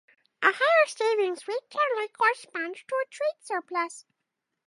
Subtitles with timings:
[0.41, 4.07] A higher savings rate generally corresponds to a trade surplus.